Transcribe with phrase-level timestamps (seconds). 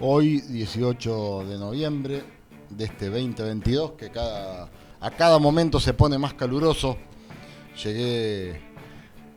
[0.00, 2.22] Hoy, 18 de noviembre
[2.70, 6.96] de este 2022, que a cada momento se pone más caluroso.
[7.84, 8.58] Llegué,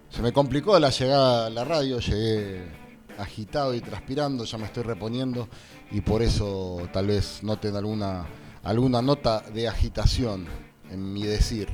[0.10, 2.72] se me complicó la llegada a la radio, llegué
[3.18, 5.50] agitado y transpirando, ya me estoy reponiendo
[5.92, 8.26] y por eso tal vez noten alguna,
[8.64, 10.46] alguna nota de agitación
[10.90, 11.68] en mi decir.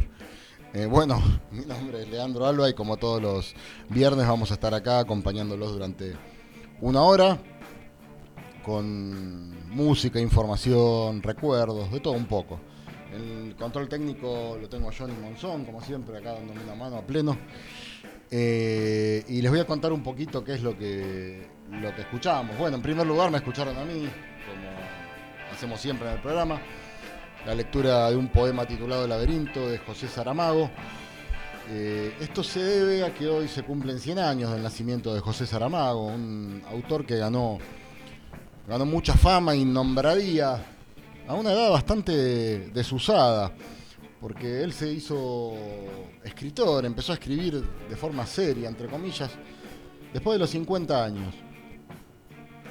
[0.73, 1.21] Eh, bueno,
[1.52, 3.54] mi nombre es Leandro Alba y como todos los
[3.89, 6.15] viernes vamos a estar acá acompañándolos durante
[6.81, 7.39] una hora
[8.68, 12.59] con música, información, recuerdos, de todo un poco.
[13.13, 17.02] El control técnico lo tengo a Johnny Monzón, como siempre, acá dándome una mano a
[17.02, 17.38] pleno.
[18.30, 22.57] Eh, y les voy a contar un poquito qué es lo que, lo que escuchamos.
[22.57, 26.59] Bueno, en primer lugar me escucharon a mí, como hacemos siempre en el programa,
[27.45, 30.70] la lectura de un poema titulado laberinto de José Saramago.
[31.70, 35.45] Eh, esto se debe a que hoy se cumplen 100 años del nacimiento de José
[35.45, 37.59] Saramago, un autor que ganó
[38.67, 40.62] ganó mucha fama y nombradía
[41.27, 43.54] a una edad bastante desusada,
[44.20, 45.54] porque él se hizo
[46.23, 49.32] escritor, empezó a escribir de forma seria, entre comillas,
[50.13, 51.34] después de los 50 años.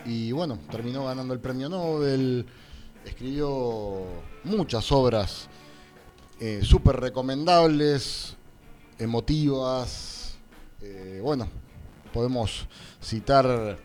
[0.05, 2.47] Y bueno, terminó ganando el premio Nobel,
[3.05, 4.05] escribió
[4.45, 5.49] muchas obras
[6.39, 8.37] eh, súper recomendables,
[8.99, 10.37] emotivas.
[10.83, 11.49] Eh, bueno,
[12.13, 12.67] podemos
[13.03, 13.79] citar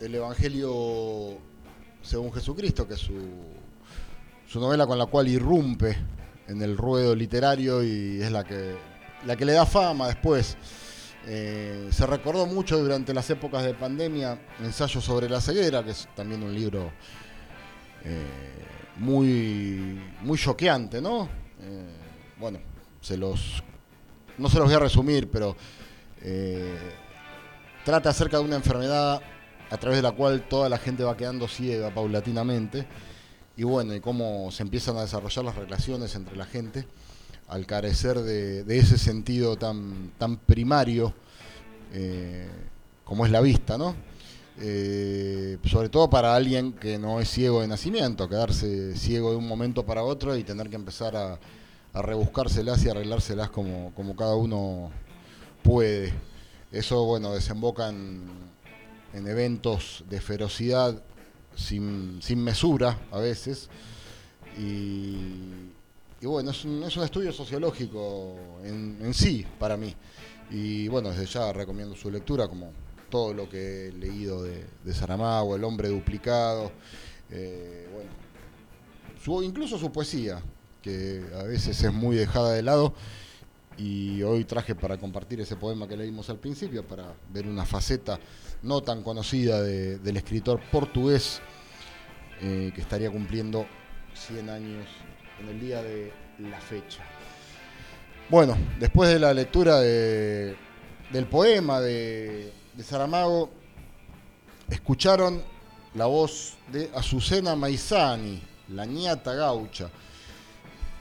[0.00, 1.38] el Evangelio
[2.04, 5.96] según Jesucristo, que es su, novela con la cual irrumpe
[6.46, 8.76] en el ruedo literario y es la que,
[9.26, 10.56] la que le da fama después.
[11.26, 16.06] Eh, se recordó mucho durante las épocas de pandemia Ensayo sobre la ceguera, que es
[16.14, 16.92] también un libro
[18.04, 18.26] eh,
[18.96, 21.28] muy, muy choqueante, ¿no?
[21.60, 21.96] Eh,
[22.38, 22.60] bueno,
[23.00, 23.62] se los,
[24.36, 25.56] no se los voy a resumir, pero
[27.84, 29.20] trata acerca de una enfermedad
[29.70, 32.86] a través de la cual toda la gente va quedando ciega paulatinamente.
[33.56, 36.86] Y bueno, y cómo se empiezan a desarrollar las relaciones entre la gente
[37.48, 41.12] al carecer de, ese sentido tan, tan primario
[41.92, 42.48] eh,
[43.04, 43.94] como es la vista, ¿no?
[44.60, 49.48] Eh, sobre todo para alguien que no es ciego de nacimiento, quedarse ciego de un
[49.48, 51.38] momento para otro y tener que empezar a,
[51.92, 54.90] rebuscárselas y arreglárselas como, como cada uno
[55.62, 56.12] puede.
[56.72, 58.24] Eso, bueno, desemboca en,
[59.14, 61.00] en eventos de ferocidad
[61.56, 63.68] sin, mesura a veces.
[64.58, 65.70] Y,
[66.22, 69.94] bueno, es un, estudio sociológico en, sí para mí.
[70.50, 72.72] Y bueno, desde ya recomiendo su lectura, como
[73.08, 76.72] todo lo que he leído de, Saramago, El hombre duplicado,
[77.30, 80.42] eh, bueno, incluso su poesía,
[80.82, 82.94] que a veces es muy dejada de lado.
[83.76, 88.18] Y hoy traje para compartir ese poema que leímos al principio, para ver una faceta
[88.62, 91.40] no tan conocida del escritor portugués
[92.40, 93.66] eh, que estaría cumpliendo
[94.14, 94.86] 100 años
[95.40, 97.02] en el día de la fecha.
[98.28, 100.56] Bueno, después de la lectura del
[101.30, 102.52] poema de,
[102.82, 103.50] Saramago,
[104.70, 105.42] escucharon
[105.94, 109.90] la voz de Azucena Maizani, la ñata gaucha.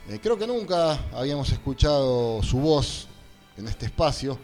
[0.09, 3.07] Eh, creo que nunca habíamos escuchado su voz
[3.55, 4.37] en este espacio.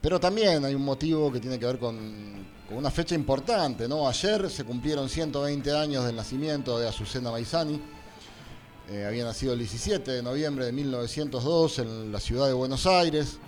[0.00, 4.08] Pero también hay un motivo que tiene que ver con, una fecha importante, ¿no?
[4.08, 7.80] Ayer se cumplieron 120 años del nacimiento de Azucena Maizani.
[8.90, 13.38] Eh, había nacido el 17 de noviembre de 1902 en la ciudad de Buenos Aires,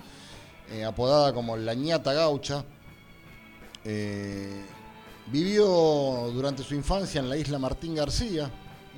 [0.71, 2.63] eh, apodada como La ñata gaucha.
[5.29, 8.49] Vivió durante su infancia en la isla Martín García,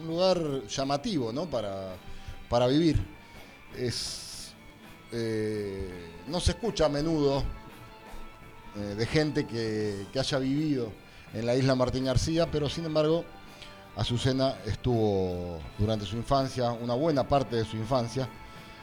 [0.01, 1.50] un lugar llamativo ¿no?
[1.50, 1.96] para,
[2.49, 2.99] para vivir.
[3.77, 4.29] Es
[6.29, 7.43] no se escucha a menudo
[8.75, 10.91] eh, de gente que, haya vivido
[11.33, 13.25] en la isla Martín García, pero sin embargo
[13.95, 18.29] Azucena estuvo durante su infancia, una buena parte de su infancia,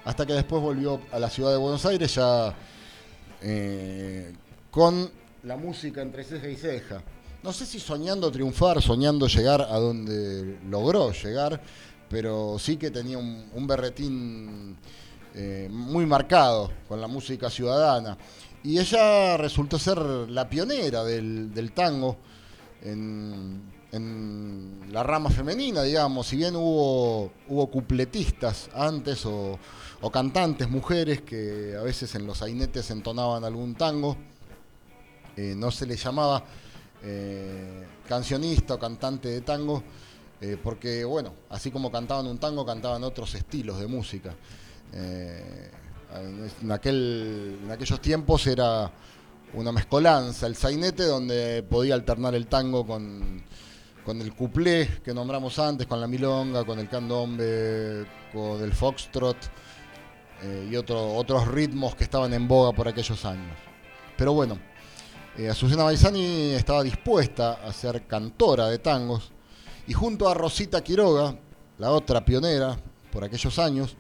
[0.04, 2.54] hasta que después volvió a la ciudad de Buenos Aires ya
[3.40, 4.32] eh,
[4.70, 5.10] con
[5.44, 7.02] la música entre ceja y ceja.
[7.42, 11.60] No sé si soñando triunfar, soñando llegar a donde logró llegar,
[12.08, 14.76] pero sí que tenía un berretín
[15.38, 18.16] eh, muy marcado con la música ciudadana.
[18.64, 22.16] Y ella resultó ser la pionera del, tango
[22.80, 23.60] en,
[24.90, 26.28] la rama femenina, digamos.
[26.28, 29.58] Si bien hubo, hubo cupletistas antes o,
[30.10, 34.16] cantantes mujeres que a veces en los sainetes entonaban algún tango,
[35.36, 36.44] eh, no se le llamaba
[37.02, 39.82] eh, cancionista o cantante de tango,
[40.62, 44.34] porque, bueno, así como cantaban un tango, cantaban otros estilos de música.
[44.92, 45.70] Eh,
[46.62, 48.90] en, aquel, en aquellos tiempos era
[49.54, 53.42] una mezcolanza, el sainete donde podía alternar el tango con,
[54.04, 59.36] con el cuplé que nombramos antes, con la milonga, con el candombe, con el foxtrot
[60.42, 63.56] eh, y otros ritmos que estaban en boga por aquellos años.
[64.16, 64.58] Pero bueno,
[65.36, 69.32] eh, Azucena Baizani estaba dispuesta a ser cantora de tangos
[69.86, 71.36] y junto a Rosita Quiroga,
[71.78, 72.76] la otra pionera
[73.12, 73.96] por aquellos años,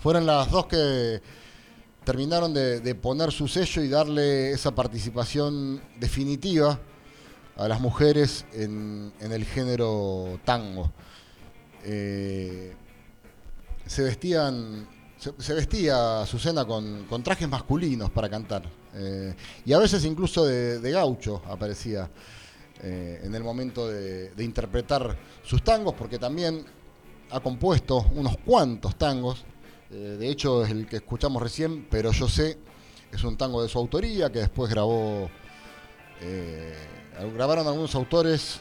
[0.00, 1.20] fueron las dos que
[2.04, 6.78] terminaron de, poner su sello y darle esa participación definitiva
[7.56, 10.90] a las mujeres en, el género tango.
[11.84, 12.74] Eh,
[13.84, 14.88] se vestían,
[15.18, 18.62] se, vestía Azucena con, trajes masculinos para cantar.
[18.94, 19.34] Eh,
[19.66, 22.08] y a veces incluso de, gaucho aparecía
[22.82, 26.64] eh, en el momento de, interpretar sus tangos, porque también
[27.30, 29.44] ha compuesto unos cuantos tangos
[29.90, 32.58] eh, de hecho, es el que escuchamos recién, pero yo sé,
[33.10, 35.30] es un tango de su autoría que después grabó.
[36.20, 36.74] Eh,
[37.34, 38.60] grabaron algunos autores,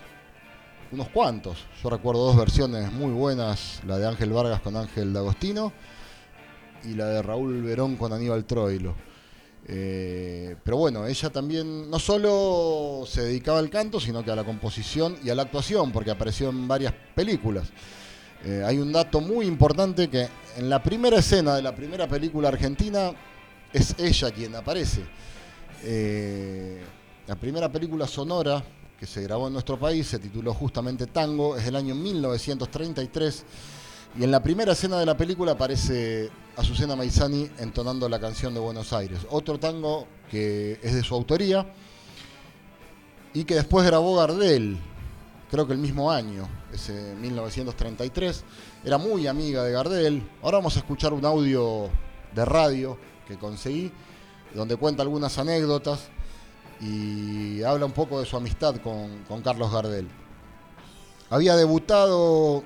[0.92, 1.66] unos cuantos.
[1.84, 5.74] Yo recuerdo dos versiones muy buenas: la de Ángel Vargas con Ángel D'Agostino
[6.86, 8.96] y la de Raúl Verón con Aníbal Troilo.
[9.70, 14.46] Eh, pero bueno, ella también no solo se dedicaba al canto, sino que a la
[14.46, 17.68] composición y a la actuación, porque apareció en varias películas.
[18.46, 20.28] Eh, hay un dato muy importante que
[20.58, 23.12] en la primera escena de la primera película argentina
[23.74, 25.02] es ella quien aparece.
[25.84, 26.82] Eh,
[27.28, 28.64] la primera película sonora
[28.98, 33.46] que se grabó en nuestro país se tituló justamente Tango, es del año 1933
[34.18, 38.60] y en la primera escena de la película aparece Azucena Maizani entonando la canción de
[38.60, 39.20] Buenos Aires.
[39.30, 41.72] Otro tango que es de su autoría
[43.34, 44.80] y que después grabó Gardel
[45.50, 48.44] creo que el mismo año, ese 1933.
[48.84, 50.30] Era muy amiga de Gardel.
[50.42, 51.90] Ahora vamos a escuchar un audio
[52.34, 52.98] de radio
[53.28, 53.92] que conseguí,
[54.54, 56.10] donde cuenta algunas anécdotas
[56.80, 60.08] y habla un poco de su amistad con, Carlos Gardel.
[61.30, 62.64] Había debutado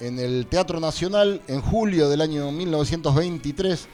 [0.00, 3.88] en el Teatro Nacional en julio del año 1923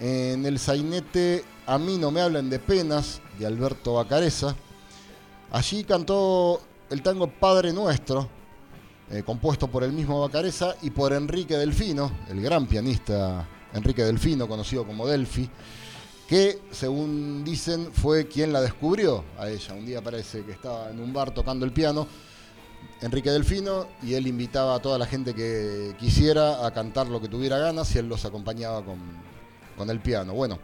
[0.00, 4.56] en el sainete A mí no me hablan de penas de Alberto Bacareza.
[5.52, 8.28] Allí cantó el tango Padre Nuestro,
[9.10, 14.48] eh, compuesto por el mismo Bacareza y por Enrique Delfino, el gran pianista Enrique Delfino,
[14.48, 15.48] conocido como Delfi,
[16.28, 19.74] que según dicen fue quien la descubrió a ella.
[19.74, 22.06] Un día parece que estaba en un bar tocando el piano,
[23.00, 27.28] Enrique Delfino, y él invitaba a toda la gente que quisiera a cantar lo que
[27.28, 28.98] tuviera ganas y él los acompañaba con,
[29.76, 30.34] con el piano.
[30.34, 30.58] Bueno,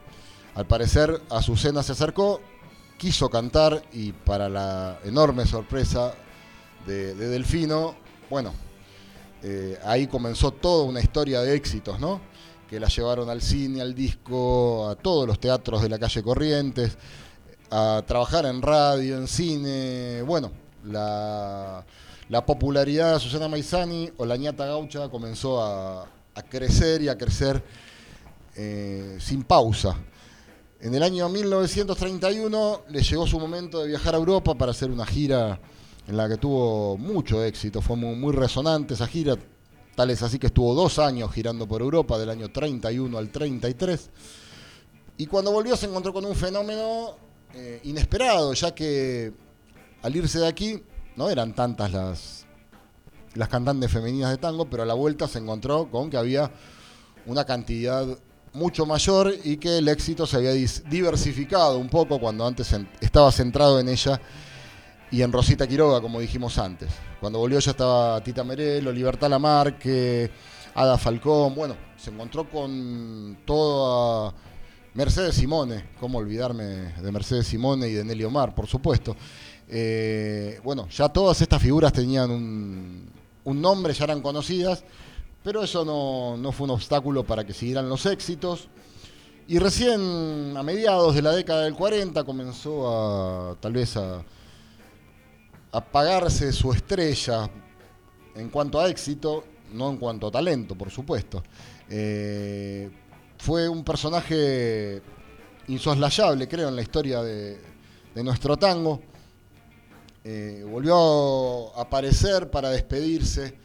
[0.54, 2.40] al parecer Azucena se acercó,
[2.98, 6.14] quiso cantar y para la enorme sorpresa
[6.86, 7.94] de, Delfino,
[8.30, 8.52] bueno,
[9.42, 12.20] eh, ahí comenzó toda una historia de éxitos, ¿no?
[12.69, 16.96] Que la llevaron al cine, al disco, a todos los teatros de la calle Corrientes,
[17.70, 20.22] a trabajar en radio, en cine.
[20.22, 20.50] Bueno,
[20.84, 21.84] la,
[22.44, 26.08] popularidad de Susana Maizani o la ñata gaucha comenzó a,
[26.50, 27.62] crecer y a crecer
[28.55, 29.96] eh, sin pausa.
[30.81, 35.06] En el año 1931 le llegó su momento de viajar a Europa para hacer una
[35.06, 35.58] gira
[36.06, 39.37] en la que tuvo mucho éxito, fue muy, resonante esa gira,
[39.94, 44.11] tal es así que estuvo dos años girando por Europa, del año 31 al 33,
[45.19, 47.17] y cuando volvió se encontró con un fenómeno
[47.55, 49.32] eh, inesperado, ya que
[50.02, 50.82] al irse de aquí
[51.16, 52.46] no eran tantas las,
[53.34, 56.50] las cantantes femeninas de tango, pero a la vuelta se encontró con que había
[57.26, 58.06] una cantidad
[58.52, 63.79] mucho mayor y que el éxito se había diversificado un poco cuando antes estaba centrado
[63.81, 64.20] en ella
[65.10, 66.91] y en Rosita Quiroga, como dijimos antes.
[67.20, 70.31] Cuando volvió ya estaba Tita Merelo, Libertad Lamarque,
[70.74, 74.34] Ada Falcón, bueno, se encontró con toda
[74.94, 79.17] Mercedes Simone, cómo olvidarme de Mercedes Simone y de Nelly Omar, por supuesto.
[79.69, 83.11] Eh, bueno, ya todas estas figuras tenían un,
[83.44, 84.85] un nombre, ya eran conocidas
[85.46, 88.67] pero eso no, fue un obstáculo para que siguieran los éxitos.
[89.46, 94.25] Y recién a mediados de la década del 40 comenzó a tal vez a
[95.70, 97.49] apagarse su estrella
[98.35, 101.44] en cuanto a éxito, no en cuanto a talento, por supuesto.
[101.89, 102.91] Eh,
[103.39, 105.01] fue un personaje
[105.69, 107.61] insoslayable, creo, en la historia de,
[108.17, 109.01] nuestro tango.
[110.28, 113.56] Eh, volvió a aparecer para despedirse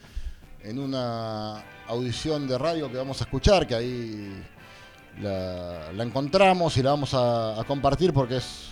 [0.62, 1.56] en una
[1.88, 4.46] audición de radio que vamos a escuchar, que ahí
[5.20, 8.68] la, encontramos y la vamos a, compartir porque es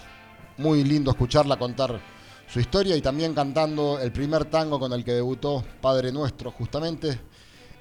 [0.59, 1.99] muy lindo escucharla contar
[2.47, 7.19] su historia y también cantando el primer tango con el que debutó Padre Nuestro, justamente,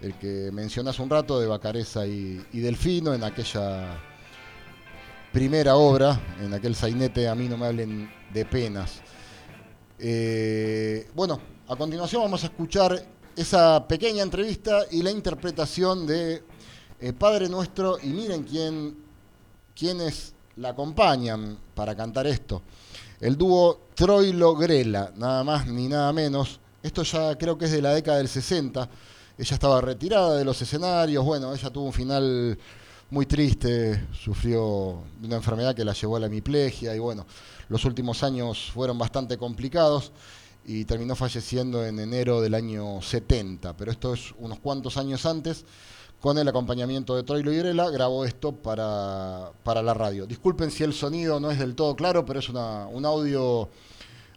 [0.01, 4.01] el que mencioné hace un rato de Bacareza y, Delfino en aquella
[5.35, 9.03] primera obra, en aquel sainete A mí no me hablen de penas.
[10.01, 16.45] Eh, bueno, a continuación vamos a escuchar esa pequeña entrevista y la interpretación de
[17.01, 18.97] eh, Padre Nuestro y miren quién,
[19.77, 22.63] quiénes la acompañan para cantar esto.
[23.21, 26.61] El dúo Troilo Grela, nada más ni nada menos.
[26.81, 28.89] Esto ya creo que es de la década del 60.
[29.37, 31.25] Ella estaba retirada de los escenarios.
[31.25, 32.57] Bueno, ella tuvo un final
[33.11, 37.27] muy triste, sufrió una enfermedad que la llevó a la hemiplegia y bueno,
[37.69, 40.13] los últimos años fueron bastante complicados
[40.65, 45.65] y terminó falleciendo en enero del año 70, pero esto es unos cuantos años antes.
[46.21, 50.27] Con el acompañamiento de Troilo y grabó esto para, para, la radio.
[50.27, 53.69] Disculpen si el sonido no es del todo claro, pero es una, un audio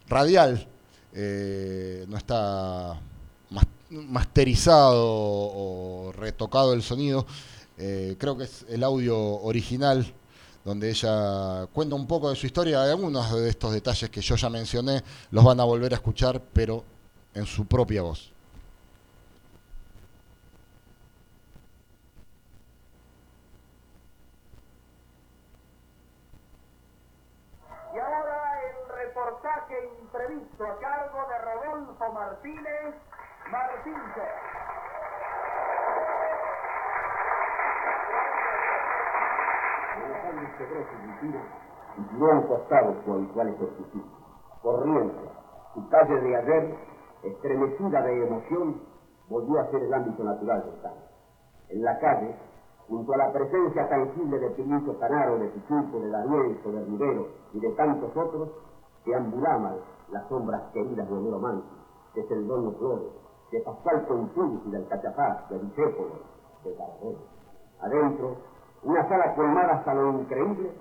[0.07, 0.67] radial.
[1.11, 3.01] Eh, no está
[3.89, 7.25] masterizado o retocado el sonido.
[7.77, 10.13] Eh, creo que es el audio original
[10.63, 12.83] donde ella cuenta un poco de su historia.
[12.83, 16.83] Algunos de estos detalles que yo ya mencioné los van a volver a escuchar, pero
[17.33, 18.31] en su propia voz.
[27.93, 32.95] Y ahora el reportaje imprevisto a cargo de Rodolfo Martínez
[33.51, 34.51] Martínez.
[40.67, 44.01] Su y tiró un costado su habitual ejercicio.
[44.61, 45.29] Corriente,
[45.73, 46.75] su calle de ayer,
[47.23, 48.81] estremecida de emoción,
[49.29, 50.97] volvió a ser el ámbito natural del Estado.
[51.69, 52.35] En la calle,
[52.87, 57.59] junto a la presencia tangible de Pinicio Canaro, de Pichuco, de Daniel, de Rivero y
[57.59, 58.49] de tantos otros,
[59.05, 59.77] deambulaban
[60.11, 61.67] las sombras queridas de Homero Mansi,
[62.15, 63.13] de Celdonio Flores,
[63.51, 66.19] de Pascual Conchunzi, del Cachapaz, de Vicépolo,
[66.63, 67.19] de Carrera.
[67.81, 68.37] Adentro,
[68.83, 70.71] una sala colmada hasta lo increíble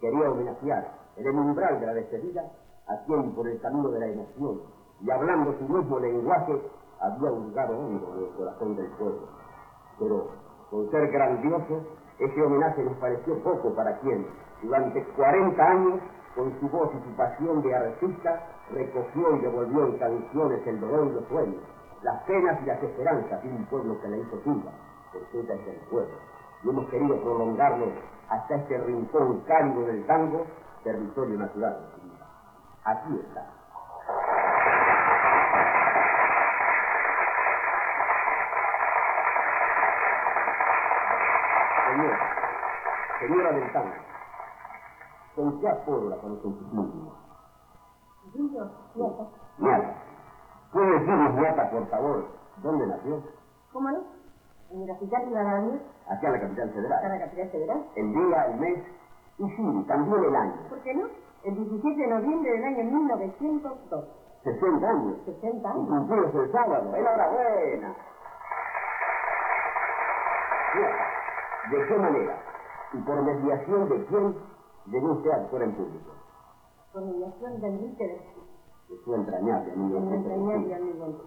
[0.00, 2.42] quería homenajear en el umbral de la despedida
[2.88, 4.60] a quien por el camino de la emoción
[5.00, 6.60] y hablando su mismo lenguaje
[7.00, 9.28] había hurgado hondo en el corazón del pueblo.
[9.98, 10.28] Pero,
[10.70, 11.82] con ser grandioso,
[12.18, 14.26] ese homenaje nos pareció poco para quien,
[14.62, 16.00] durante 40 años,
[16.34, 21.08] con su voz y su pasión de artista, recogió y devolvió en canciones el dolor
[21.08, 21.62] y los sueños,
[22.02, 24.72] las penas y las esperanzas de un pueblo que le hizo tuya,
[25.12, 26.33] porque ella es el pueblo
[26.64, 27.86] y hemos querido prolongarlo
[28.28, 30.46] hasta este rincón cálido del tango,
[30.82, 31.76] territorio natural
[32.84, 33.46] Aquí está.
[41.86, 42.18] Señora,
[43.20, 43.94] señora del tango,
[45.36, 47.14] ¿con qué apodo la conocen sus niños?
[48.34, 49.24] Niños, nieta.
[49.58, 49.94] Nieta.
[50.72, 52.26] ¿Puede decirnos, nieta, por favor,
[52.62, 53.22] dónde nació?
[53.72, 54.13] ¿Cómo no?
[54.70, 55.22] En la capital.
[56.08, 57.04] Aquí en la capital federal.
[57.04, 57.86] En la capital federal.
[57.96, 58.84] El día, el mes
[59.38, 60.54] y sí, también el año.
[60.68, 61.06] ¿Por qué no?
[61.42, 64.04] El 17 de noviembre del año 1902.
[64.44, 65.16] 60 años.
[65.24, 65.88] 60 años.
[65.88, 66.94] Cumplimos el sábado.
[66.94, 67.94] Enhorabuena.
[71.70, 72.36] ¿De qué manera
[72.92, 76.10] y por mediación de quién usted actuar en público?
[76.92, 80.00] Por mediación de Enrique de De su entrañable amigo.
[80.00, 81.22] De su entrañable amigo.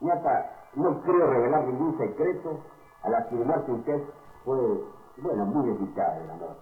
[0.00, 2.58] Ñata, no creo revelar ningún secreto
[3.02, 4.02] al afirmar que usted
[4.44, 4.80] fue,
[5.18, 6.56] bueno, muy desdichada el amor.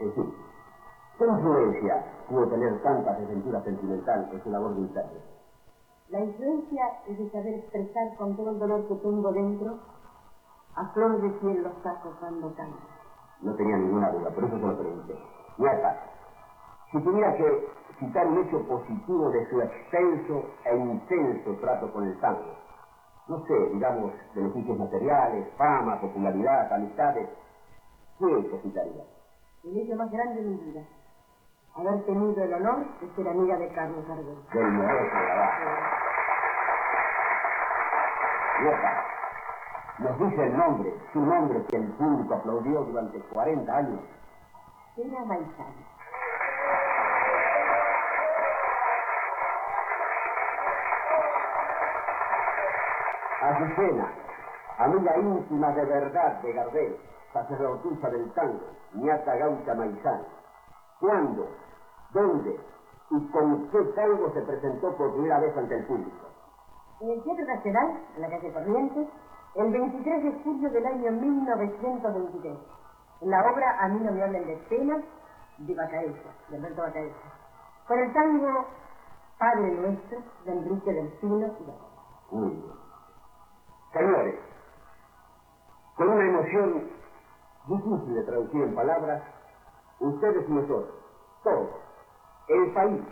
[0.00, 0.34] En fin,
[1.18, 5.24] ¿qué influencia pudo tener tantas desventuras sentimentales en su labor de intérprete?
[6.08, 9.78] La influencia es de saber expresar con todo el dolor que tengo dentro
[10.76, 12.78] a flor de cielo los sacos cuando canto.
[13.40, 15.18] No tenía ninguna duda, por eso se lo pregunté.
[15.58, 15.96] Ñata,
[16.90, 17.68] si tuviera que
[17.98, 22.63] citar un hecho positivo de su extenso e intenso trato con el tango.
[23.26, 27.28] No sé, digamos, beneficios materiales, fama, popularidad, amistades.
[28.18, 29.02] ¿Qué hecho citaría?
[29.64, 30.82] El hecho más grande de mi vida.
[31.74, 34.36] Haber tenido el honor de ser amiga de Carlos Gardel.
[34.52, 35.16] Del moroso
[38.62, 39.04] Loca,
[39.98, 44.00] nos dice el nombre, su nombre que el público aplaudió durante 40 años.
[44.96, 45.93] Era Maizano.
[53.44, 54.08] Azucena,
[54.78, 56.96] amiga íntima de verdad de Gardel,
[57.30, 60.24] sacerdotisa del tango, ñata gaucha maizana.
[60.98, 61.46] ¿Cuándo,
[62.14, 62.58] dónde
[63.10, 66.26] y con qué tango se presentó por primera vez ante el público?
[67.02, 69.08] En el Teatro Nacional, en la calle Corrientes,
[69.56, 72.58] el 23 de julio del año 1923,
[73.20, 75.04] en la obra A mí no me hablen de penas,
[75.58, 77.28] de Bacaeza, de Alberto Bacaeza,
[77.86, 78.64] con el tango
[79.38, 82.83] Padre Nuestro, de Enrique del Pino y de.
[83.94, 84.34] Señores,
[85.96, 86.90] con una emoción
[87.68, 89.22] difícil de traducir en palabras,
[90.00, 90.94] ustedes y nosotros,
[91.44, 91.70] todos,
[92.48, 93.02] el país,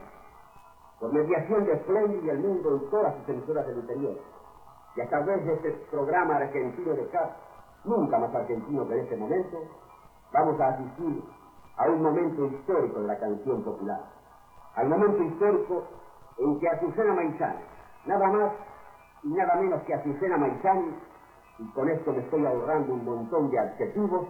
[0.99, 4.19] por mediación de Splendid y el mundo en todas sus emisoras del interior,
[4.97, 7.31] y a través de este programa argentino de CAP,
[7.85, 9.59] nunca más argentino que en este momento,
[10.33, 11.23] vamos a asistir
[11.77, 14.01] a un momento histórico de la canción popular,
[14.75, 15.85] al momento histórico
[16.39, 17.63] en que Azucena Maizani,
[18.07, 18.53] nada más
[19.25, 20.95] nada menos que Azucena Maizani,
[21.59, 24.27] y con esto me estoy ahorrando un montón de adjetivos,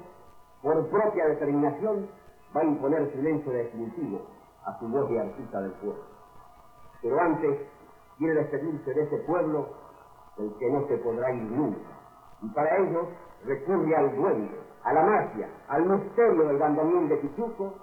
[0.63, 2.09] por propia determinación
[2.55, 4.21] va a imponer silencio definitivo
[4.65, 6.05] a su voz de artista del pueblo.
[7.01, 7.59] Pero antes
[8.19, 9.69] quiere despedirse de ese pueblo
[10.37, 11.91] del que no se podrá ir nunca.
[12.43, 13.09] Y para ello
[13.45, 17.75] recurre al duende, a la magia, al misterio del bandoneón de Pichuco,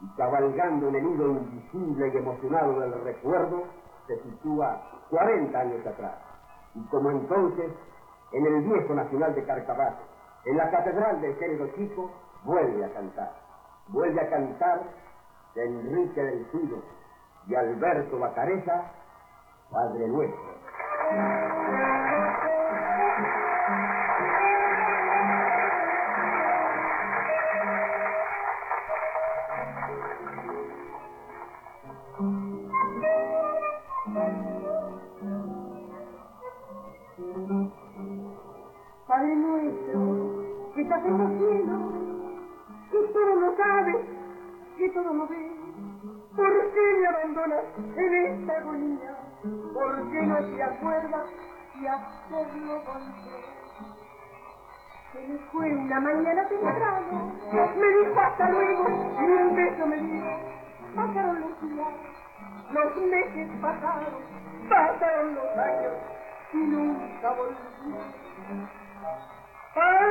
[0.00, 3.64] y cabalgando en el hilo invisible y emocionado del recuerdo,
[4.06, 6.31] se sitúa 40 años atrás.
[6.74, 7.70] Y como entonces,
[8.32, 10.02] en el viejo nacional de Carcabato,
[10.44, 12.10] en la catedral del género chico,
[12.44, 13.32] vuelve a cantar.
[13.88, 14.82] Vuelve a cantar
[15.54, 16.82] de Enrique del Tiro
[17.46, 18.90] y Alberto Bacareza,
[19.70, 20.52] Padre Nuestro.
[41.04, 41.92] En los
[42.90, 43.96] que todo lo sabes,
[44.76, 45.52] que todo lo ves.
[46.36, 47.64] ¿Por qué me abandonas
[47.96, 49.16] en esta agonía?
[49.74, 51.26] ¿Por qué no te acuerdas
[51.80, 53.52] de hacerlo volver?
[55.12, 60.24] Se me fue una mañana temprano, me dijo hasta luego y un beso me dio.
[60.94, 61.88] Pasaron los días,
[62.72, 64.14] los meses pasaron,
[64.68, 65.92] pasaron los años
[66.52, 67.56] y nunca volví.
[69.74, 70.02] Te.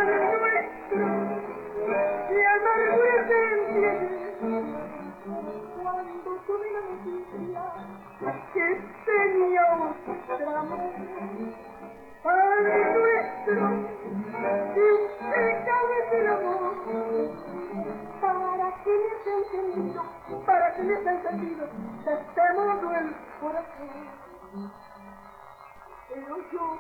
[26.10, 26.78] Pero yo,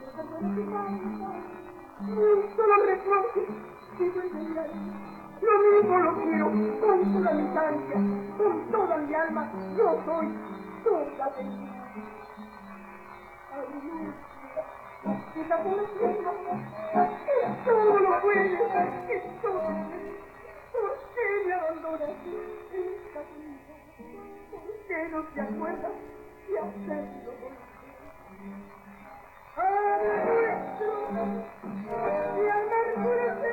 [0.00, 1.69] perdona tu falta, un
[2.06, 3.46] solo reproche
[3.98, 4.70] pido entenderé.
[5.42, 6.46] Lo mismo lo quiero
[6.80, 7.94] con toda mi sangre,
[8.38, 10.28] con toda mi alma, yo soy
[10.84, 11.70] toda de mí.
[13.52, 13.64] Ay,
[15.04, 15.90] los cielos,
[17.26, 18.60] que todo lo puedes,
[19.06, 19.60] que todo.
[20.72, 22.10] ¿Por qué me abandonas
[22.72, 23.74] esta vida?
[24.50, 25.92] ¿Por qué no te acuerdas
[26.48, 28.79] de hacerlo conmigo?
[32.36, 33.49] Y amargura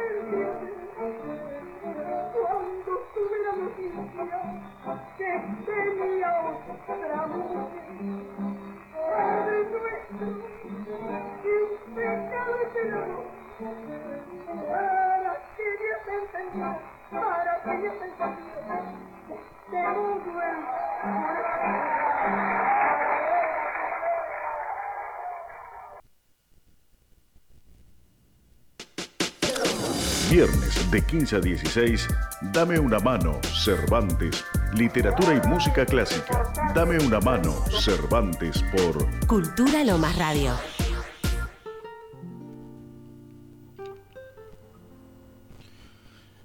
[30.30, 32.06] Viernes de 15 a 16,
[32.52, 34.44] Dame una mano, Cervantes.
[34.74, 36.52] Literatura y música clásica.
[36.76, 40.52] Dame una mano, Cervantes por Cultura Lomas Radio.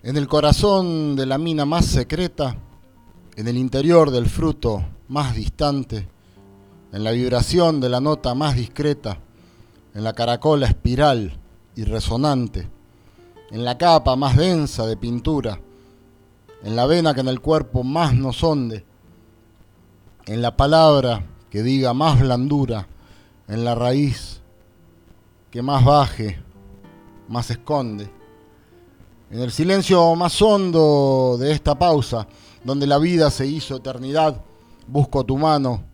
[0.05, 2.57] En el corazón de la mina más secreta,
[3.35, 6.07] en el interior del fruto más distante,
[6.93, 9.19] en la vibración de la nota más discreta,
[9.93, 11.37] en la caracola espiral
[11.75, 12.69] y resonante,
[13.53, 15.61] en la capa más densa de pintura,
[16.65, 18.83] en la vena que en el cuerpo más nos honde,
[20.25, 22.89] en la palabra que diga más blandura,
[23.49, 24.41] en la raíz
[25.51, 26.43] que más baje,
[27.29, 28.11] más esconde,
[29.31, 32.27] en el silencio más hondo de esta pausa,
[32.65, 34.41] donde la vida se hizo eternidad,
[34.87, 35.85] busco tu mano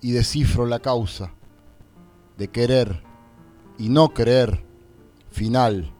[0.00, 1.32] y descifro la causa
[2.38, 3.02] de querer
[3.76, 4.64] y no creer,
[5.32, 5.92] final,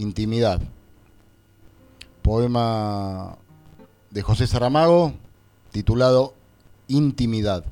[0.00, 0.60] intimidad.
[2.22, 3.36] Poema
[4.10, 5.12] de José Saramago
[5.70, 6.34] titulado
[6.88, 7.64] Intimidad.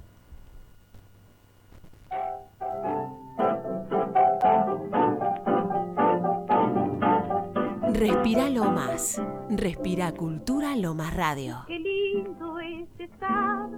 [7.93, 9.21] Respira Lomas.
[9.51, 11.65] Respira Cultura Lomas Radio.
[11.67, 13.71] Qué lindo es estar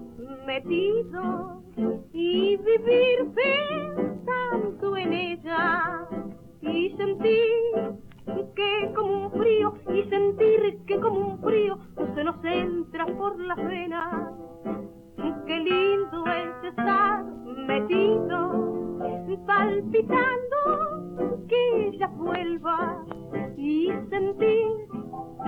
[0.44, 1.62] metido
[2.12, 6.06] y vivir pensando en ella
[6.60, 11.78] y sentir que como un frío y sentir que como un frío
[12.14, 14.32] se nos entra por las venas.
[15.46, 17.24] Qué lindo es estar
[17.66, 18.98] metido,
[19.46, 23.04] palpitando que ella vuelva
[23.56, 24.66] y sentir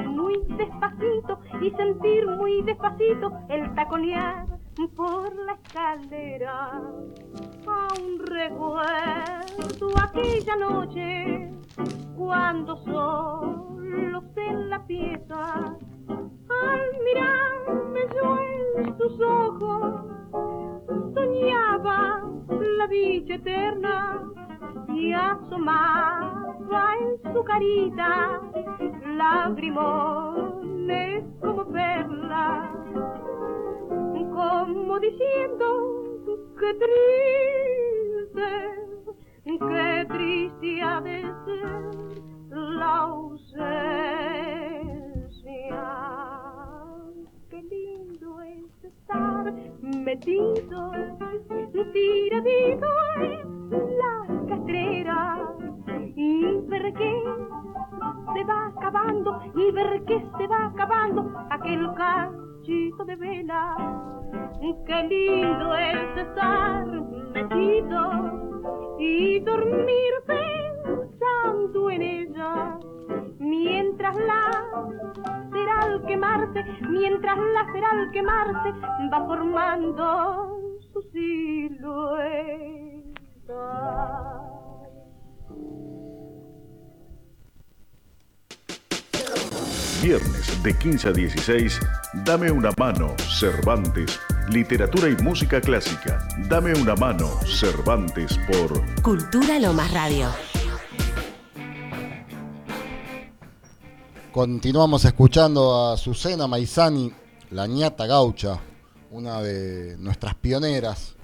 [0.07, 4.47] muy despacito y sentir muy despacito el taconear
[4.97, 6.81] por la escalera.
[7.67, 11.53] Aún recuerdo aquella noche
[12.17, 15.77] cuando solos en la pieza
[16.09, 20.07] al mirarme yo en sus ojos
[21.15, 22.23] soñaba
[22.79, 24.23] la dicha eterna
[24.95, 28.41] y asomaba en su carita
[29.17, 30.43] lagrimones
[31.41, 32.71] como perlas
[34.73, 35.65] como diciendo
[36.59, 36.75] que
[38.25, 38.51] triste,
[39.45, 41.83] que triste ha de ser
[42.51, 43.53] la ausencia.
[47.51, 50.93] Qué lindo es estar metido,
[51.93, 52.89] tiradito
[53.21, 54.15] en la
[54.49, 55.21] castrera
[56.17, 57.23] y ver que
[58.35, 61.87] se va acabando y ver que se va acabando aquel
[62.63, 63.77] de vela
[64.87, 68.01] Qué lindo es estar metido
[68.99, 72.79] y dormir pensando en ella.
[73.39, 74.65] Mientras la
[75.51, 78.73] será al quemarse, mientras la será al quemarse,
[79.13, 80.61] va formando
[80.93, 82.13] su silueta.
[90.03, 91.79] Viernes de 15 a 16,
[92.25, 94.19] Dame una mano, Cervantes.
[94.49, 96.27] Literatura y música clásica.
[96.49, 100.27] Dame una mano, Cervantes por Cultura Lomas Radio.
[104.33, 107.13] Continuamos escuchando a Susana Maizani,
[107.51, 108.59] la ñata gaucha,
[109.13, 111.15] una de nuestras pioneras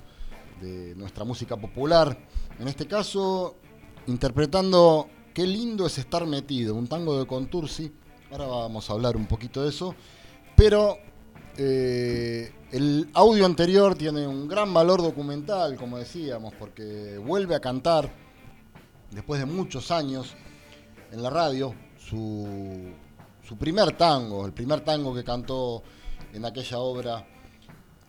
[0.61, 2.17] de nuestra música popular.
[2.61, 3.57] En este caso,
[4.07, 7.93] interpretando Qué lindo es estar metido, un tango de Contursi
[8.31, 9.95] Ahora vamos a hablar un poquito de eso.
[10.55, 10.99] Pero
[11.57, 18.13] eh, el audio anterior tiene un gran valor documental, como decíamos, porque vuelve a cantar,
[19.11, 20.35] después de muchos años,
[21.11, 22.93] en la radio, su,
[23.43, 25.83] su primer tango, el primer tango que cantó
[26.35, 27.27] en aquella obra.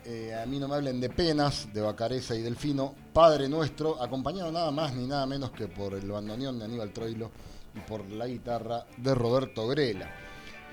[0.03, 4.51] Eh, a mí no me hablen de penas, de Bacareza y Delfino, Padre Nuestro, acompañado
[4.51, 7.31] nada más ni nada menos que por el bandoneón de Aníbal Troilo
[7.75, 10.09] y por la guitarra de Roberto Grela.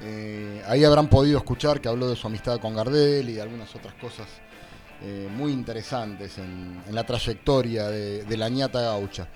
[0.01, 3.75] Eh, ahí habrán podido escuchar que habló de su amistad con Gardel y de algunas
[3.75, 4.27] otras cosas
[5.03, 9.29] eh, muy interesantes en, la trayectoria de, la ñata gaucha.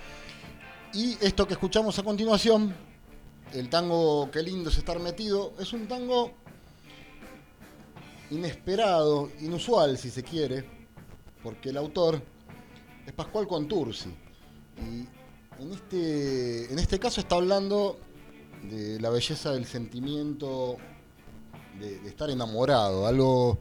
[0.92, 2.74] Y esto que escuchamos a continuación,
[3.52, 6.32] el tango Qué lindo es estar metido, es un tango
[8.30, 10.64] inesperado, inusual si se quiere,
[11.42, 12.22] porque el autor
[13.06, 14.14] es Pascual Contursi.
[15.60, 17.98] En este, en este caso está hablando
[18.62, 20.76] de la belleza del sentimiento
[21.78, 23.58] de, estar enamorado, algo,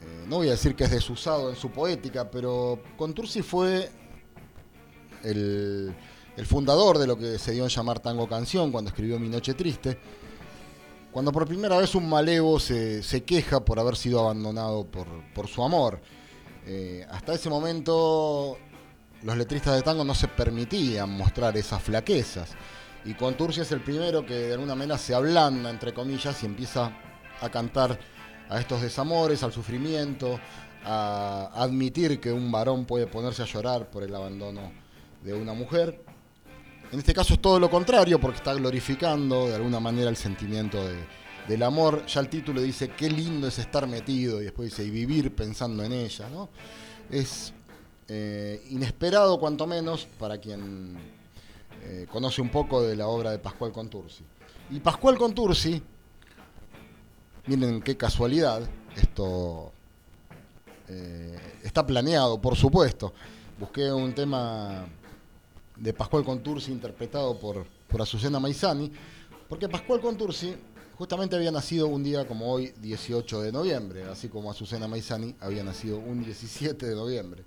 [0.00, 3.90] eh, no voy a decir que es desusado en su poética, pero Contursi fue
[5.22, 5.94] el,
[6.46, 9.98] fundador de lo que se dio en llamar tango canción cuando escribió Mi Noche Triste,
[11.12, 16.00] cuando por primera vez un malevo se, queja por haber sido abandonado por, su amor.
[16.64, 18.58] Eh, hasta ese momento
[19.22, 22.50] los letristas de tango no se permitían mostrar esas flaquezas.
[23.04, 26.92] Y Contursi es el primero que de alguna manera se ablanda, entre comillas, y empieza
[27.40, 27.98] a cantar
[28.48, 30.38] a estos desamores, al sufrimiento,
[30.84, 34.72] a admitir que un varón puede ponerse a llorar por el abandono
[35.22, 36.02] de una mujer.
[36.90, 40.78] En este caso es todo lo contrario, porque está glorificando de alguna manera el sentimiento
[41.46, 42.06] del amor.
[42.06, 45.84] Ya el título dice, qué lindo es estar metido, y después dice, y vivir pensando
[45.84, 46.28] en ella.
[46.30, 46.48] ¿no?
[47.10, 47.52] Es
[48.08, 50.96] eh, inesperado cuanto menos para quien
[51.82, 54.24] eh, conoce un poco de la obra de Pascual Contursi.
[54.70, 55.82] Y Pascual Contursi,
[57.46, 58.62] miren qué casualidad,
[58.96, 59.72] esto
[60.88, 63.12] eh, está planeado, por supuesto.
[63.58, 64.86] Busqué un tema
[65.76, 68.90] de Pascual Contursi interpretado por, por Azucena Maizani,
[69.48, 70.54] porque Pascual Contursi
[70.96, 75.62] justamente había nacido un día como hoy, 18 de noviembre, así como Azucena Maizani había
[75.62, 77.44] nacido un 17 de noviembre.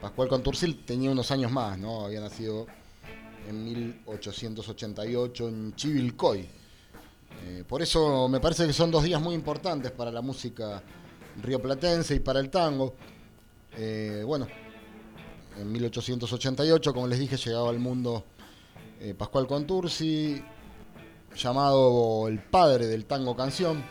[0.00, 2.04] Pascual Contursil tenía unos años más, ¿no?
[2.06, 2.66] Había nacido
[3.46, 6.48] en 1888 en Chivilcoy.
[7.44, 10.82] Eh, por eso me parece que son dos días muy importantes para la música
[11.42, 12.94] rioplatense y para el tango.
[13.76, 14.46] Eh, bueno,
[15.58, 18.24] en 1888, como les dije, llegaba al mundo
[19.00, 20.42] eh, Pascual Contursi,
[21.36, 23.84] llamado el padre del tango canción.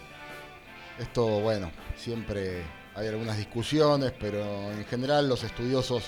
[0.98, 6.04] Esto, bueno, siempre hay algunas discusiones, pero en general los estudiosos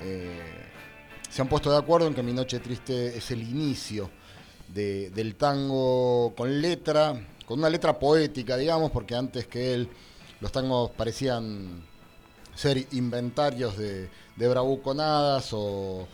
[0.00, 0.40] eh,
[1.30, 4.10] se han puesto de acuerdo en que Mi Noche Triste es el inicio
[4.68, 7.14] de- del tango con letra,
[7.46, 9.88] con una letra poética, digamos, porque antes que él
[10.40, 11.84] los tangos parecían
[12.54, 16.06] ser inventarios de, bravuconadas o,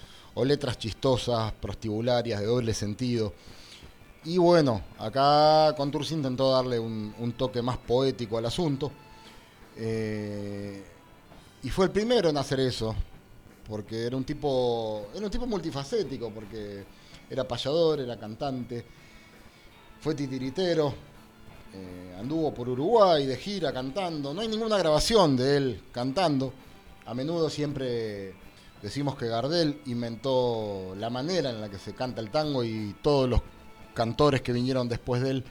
[0.44, 3.32] letras chistosas, prostibularias, de doble sentido.
[4.24, 8.92] Y bueno, acá Contursi intentó darle un toque más poético al asunto.
[9.78, 10.82] Eh,
[11.62, 12.94] y fue el primero en hacer eso,
[13.68, 16.84] porque era un tipo, era un tipo multifacético, porque
[17.30, 18.84] era payador, era cantante,
[20.00, 20.92] fue titiritero,
[21.74, 24.34] eh, anduvo por Uruguay de gira cantando.
[24.34, 26.52] No hay ninguna grabación de él cantando.
[27.06, 28.34] A menudo siempre
[28.82, 33.28] decimos que Gardel inventó la manera en la que se canta el tango y todos
[33.28, 33.40] los
[33.94, 35.44] cantores que vinieron después de él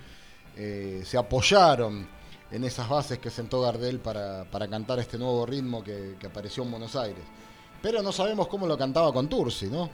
[0.56, 2.08] eh, se apoyaron
[2.52, 6.64] en esas bases que sentó Gardel para, para cantar este nuevo ritmo que, que apareció
[6.64, 7.24] en Buenos Aires.
[7.82, 9.90] Pero no sabemos cómo lo cantaba con Tursi, ¿no?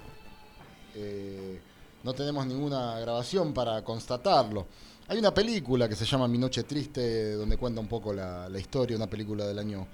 [0.95, 1.59] Eh,
[2.03, 4.67] no tenemos ninguna grabación para constatarlo.
[5.07, 8.95] Hay una película que se llama Mi Noche Triste, donde cuenta un poco la, historia,
[8.95, 9.87] una película del año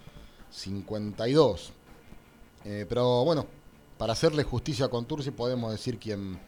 [0.52, 1.72] 52.
[2.66, 3.46] Eh, pero bueno,
[3.98, 6.40] para hacerle justicia a Contursi podemos decir quién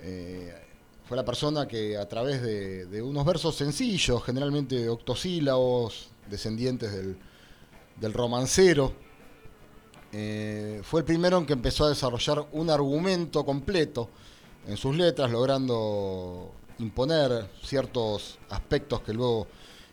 [0.00, 0.54] eh,
[1.04, 8.92] fue la persona que a través de, unos versos sencillos, generalmente octosílabos, descendientes del, romancero,
[10.12, 14.08] eh, fue el primero en que empezó a desarrollar un argumento completo
[14.66, 19.46] en sus letras, logrando imponer ciertos aspectos que luego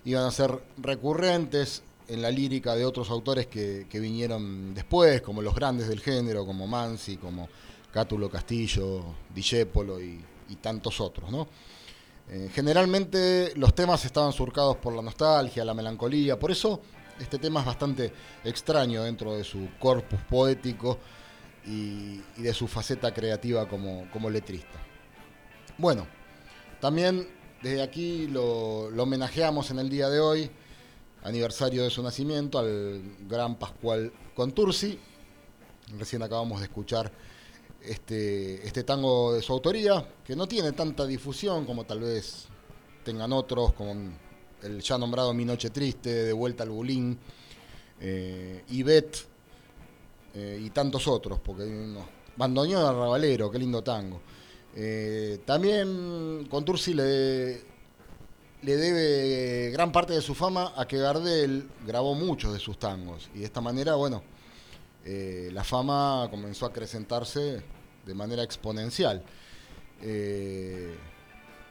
[0.06, 5.54] iban a ser recurrentes en la lírica de otros autores que, vinieron después, como los
[5.54, 7.50] grandes del género, como Mansi, como
[7.92, 10.22] Cátulo Castillo, Dijépolo y,
[10.52, 11.48] y tantos otros, ¿no?
[12.30, 16.82] Eh, generalmente los temas estaban surcados por la nostalgia, la melancolía, por eso
[17.20, 21.00] este tema es bastante extraño dentro de su corpus poético
[21.66, 24.80] y, de su faceta creativa como, como letrista.
[25.78, 26.08] Bueno,
[26.80, 27.28] también
[27.62, 30.52] desde aquí lo, lo homenajeamos en el día de hoy,
[31.24, 34.98] aniversario de su nacimiento, al gran Pascual Contursi.
[36.00, 37.12] Recién acabamos de escuchar
[37.84, 42.46] este, este tango de su autoría, que no tiene tanta difusión como tal vez
[43.04, 43.96] tengan otros, como
[44.62, 47.18] el ya nombrado Mi Noche Triste, De Vuelta al Bulín,
[48.00, 49.26] eh, Ivette
[50.36, 51.96] eh, y tantos otros, porque hay.
[52.36, 54.22] Bandoneón al Rabalero, qué lindo tango.
[54.74, 57.62] Eh, también Contursi le,
[58.62, 63.30] le debe gran parte de su fama a que Gardel grabó muchos de sus tangos.
[63.36, 64.24] Y de esta manera, bueno,
[65.04, 67.62] eh, la fama comenzó a acrecentarse
[68.06, 69.24] de manera exponencial.
[70.02, 70.96] Eh,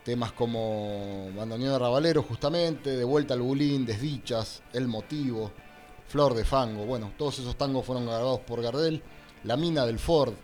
[0.05, 5.53] temas como Bandoneón de Rabalero, justamente, De Vuelta al Bulín, Desdichas, El Motivo,
[6.09, 6.87] Flor de Fango.
[6.87, 9.03] Bueno, todos esos tangos fueron grabados por Gardel.
[9.45, 10.35] La Mina del Ford,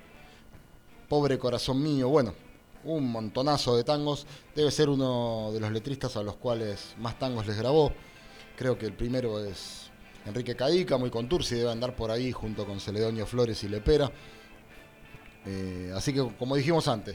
[1.08, 2.34] Pobre Corazón Mío, bueno,
[2.84, 4.26] un montonazo de tangos.
[4.54, 7.92] Debe ser uno de los letristas a los cuales más tangos les grabó.
[8.56, 9.85] Creo que el primero es
[10.26, 14.10] Enrique Cadica, muy Contursi, debe andar por ahí junto con Celedonio Flores y Lepera.
[15.46, 17.14] Eh, así que, como dijimos antes,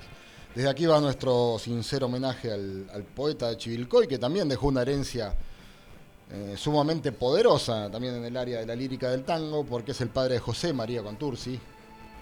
[0.55, 4.81] desde aquí va nuestro sincero homenaje al, al poeta de Chivilcoy, que también dejó una
[4.81, 5.33] herencia
[6.31, 10.09] eh, sumamente poderosa también en el área de la lírica del tango, porque es el
[10.09, 11.59] padre de José María Contursi,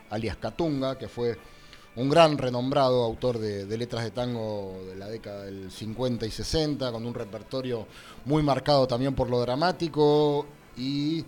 [0.09, 1.37] alias Catunga, que fue
[1.95, 6.31] un gran renombrado autor de, de letras de tango de la década del 50 y
[6.31, 7.85] 60, con un repertorio
[8.25, 10.47] muy marcado también por lo dramático
[10.79, 11.25] y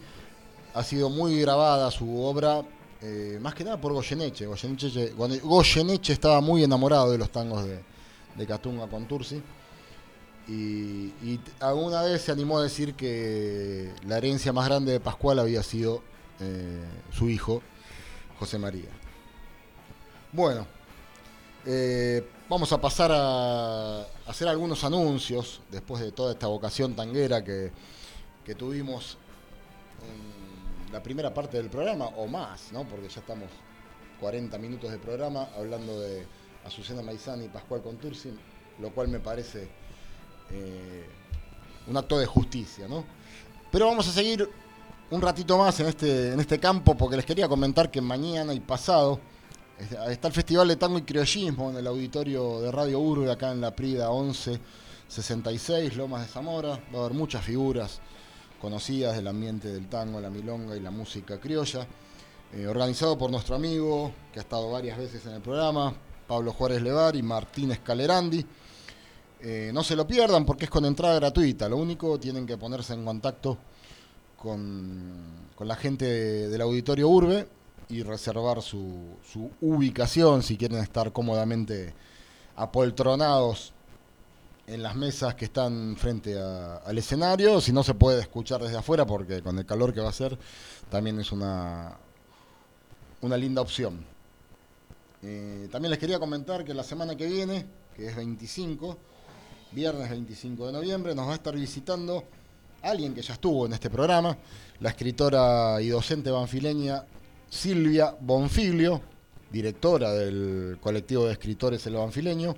[0.73, 2.63] ha sido muy grabada su obra,
[3.01, 4.45] eh, más que nada por Goyeneche.
[4.45, 5.13] Goyeneche.
[5.13, 7.83] Goyeneche estaba muy enamorado de los tangos de,
[8.35, 9.41] de Catunga Contursi.
[10.47, 15.39] Y, y alguna vez se animó a decir que la herencia más grande de Pascual
[15.39, 16.01] había sido
[16.39, 17.61] eh, su hijo,
[18.39, 18.89] José María.
[20.31, 20.65] Bueno,
[21.65, 27.71] eh, vamos a pasar a hacer algunos anuncios después de toda esta vocación tanguera que,
[28.43, 29.17] que tuvimos
[30.03, 32.83] en la primera parte del programa, o más, ¿no?
[32.83, 33.49] porque ya estamos
[34.19, 36.25] 40 minutos de programa hablando de
[36.65, 38.31] Azucena Maizani y Pascual Contursi,
[38.79, 39.69] lo cual me parece
[40.51, 41.05] eh,
[41.87, 42.87] un acto de justicia.
[42.87, 43.03] ¿no?
[43.71, 44.47] Pero vamos a seguir
[45.09, 48.59] un ratito más en este, en este campo porque les quería comentar que mañana y
[48.59, 49.19] pasado
[50.09, 53.61] está el Festival de Tango y Criollismo en el auditorio de Radio Urbe, acá en
[53.61, 56.79] la Prida 1166, Lomas de Zamora.
[56.93, 57.99] Va a haber muchas figuras
[58.61, 61.87] conocidas del ambiente del tango, la milonga y la música criolla.
[62.53, 65.93] Eh, organizado por nuestro amigo, que ha estado varias veces en el programa,
[66.27, 68.45] Pablo Juárez Levar y Martínez Calerandi.
[69.39, 71.67] Eh, no se lo pierdan porque es con entrada gratuita.
[71.67, 73.57] Lo único tienen que ponerse en contacto
[74.37, 77.47] con, con la gente del auditorio Urbe
[77.89, 81.95] y reservar su, su ubicación si quieren estar cómodamente
[82.55, 83.73] apoltronados
[84.71, 87.59] en las mesas que están frente al escenario.
[87.59, 90.37] Si no se puede escuchar desde afuera porque con el calor que va a ser
[90.89, 91.97] también es una,
[93.21, 94.03] una linda opción.
[95.23, 98.97] Eh, también les quería comentar que la semana que viene, que es 25,
[99.73, 102.23] viernes 25 de noviembre, nos va a estar visitando
[102.81, 104.37] alguien que ya estuvo en este programa,
[104.79, 107.03] la escritora y docente banfileña
[107.49, 109.01] Silvia Bonfiglio,
[109.51, 112.55] directora del colectivo de escritores El Banfileño,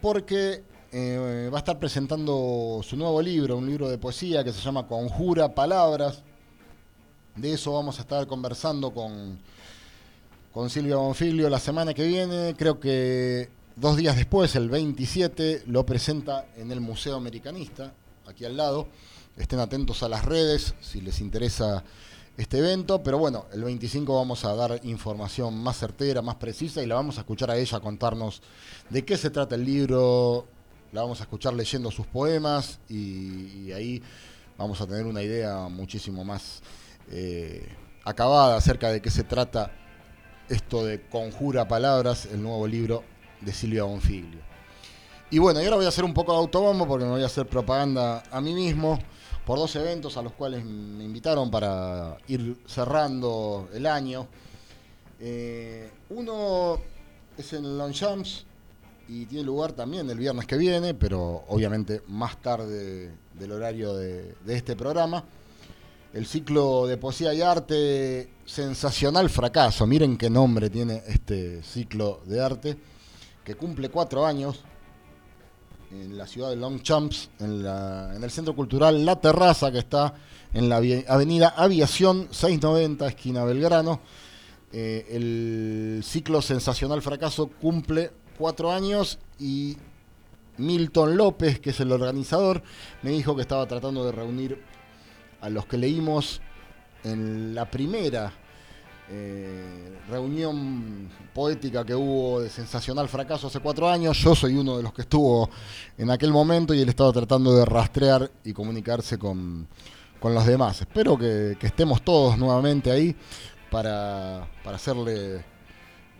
[0.00, 4.60] porque eh, va a estar presentando su nuevo libro, un libro de poesía que se
[4.60, 6.22] llama Conjura Palabras.
[7.36, 9.38] De eso vamos a estar conversando con,
[10.52, 12.54] con Silvia Bonfiglio la semana que viene.
[12.56, 17.92] Creo que dos días después, el 27, lo presenta en el Museo Americanista,
[18.26, 18.88] aquí al lado.
[19.36, 21.84] Estén atentos a las redes si les interesa
[22.40, 26.86] este evento, pero bueno, el 25 vamos a dar información más certera, más precisa y
[26.86, 28.40] la vamos a escuchar a ella contarnos
[28.88, 30.46] de qué se trata el libro,
[30.92, 34.02] la vamos a escuchar leyendo sus poemas y, ahí
[34.56, 36.62] vamos a tener una idea muchísimo más
[37.10, 37.68] eh,
[38.06, 39.70] acabada acerca de qué se trata
[40.48, 43.04] esto de Conjura Palabras, el nuevo libro
[43.42, 44.40] de Silvia Bonfiglio.
[45.30, 47.26] Y bueno, y ahora voy a hacer un poco de autobombo porque me voy a
[47.26, 48.98] hacer propaganda a mí mismo
[49.50, 54.28] por dos eventos a los cuales me invitaron para ir cerrando el año.
[55.18, 56.78] Eh, uno
[57.36, 58.44] es en Longchamps
[59.08, 64.36] y tiene lugar también el viernes que viene, pero obviamente más tarde del horario de,
[64.44, 65.24] de este programa.
[66.14, 69.84] El ciclo de poesía y arte Sensacional Fracaso.
[69.84, 72.76] Miren qué nombre tiene este ciclo de arte,
[73.42, 74.60] que cumple cuatro años
[75.90, 80.14] en la ciudad de Longchamps, en, la, en el Centro Cultural La Terraza, que está
[80.52, 84.00] en la avenida Aviación 690, esquina Belgrano.
[84.72, 89.76] Eh, el ciclo Sensacional Fracaso cumple cuatro años y
[90.58, 92.62] Milton López, que es el organizador,
[93.02, 94.62] me dijo que estaba tratando de reunir
[95.40, 96.40] a los que leímos
[97.02, 98.32] en la primera
[99.12, 104.16] eh, reunión poética que hubo de sensacional fracaso hace cuatro años.
[104.18, 105.50] Yo soy uno de los que estuvo
[105.98, 109.66] en aquel momento y él estaba tratando de rastrear y comunicarse con,
[110.20, 110.82] con los demás.
[110.82, 113.16] Espero que, estemos todos nuevamente ahí
[113.68, 115.44] para, para hacerle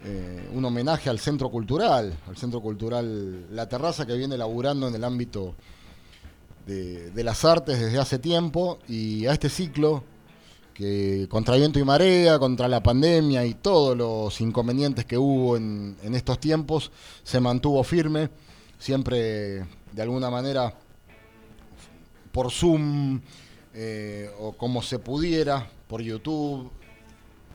[0.04, 4.94] eh, un homenaje al Centro Cultural, al Centro Cultural La Terraza que viene laburando en
[4.96, 5.54] el ámbito
[6.66, 10.04] de las artes desde hace tiempo y a este ciclo
[10.80, 15.94] que contra viento y marea, contra la pandemia y todos los inconvenientes que hubo en,
[16.14, 16.90] estos tiempos,
[17.22, 18.30] se mantuvo firme,
[18.78, 20.74] siempre de alguna manera
[22.32, 23.20] por Zoom
[23.74, 26.70] eh, o como se pudiera, por YouTube,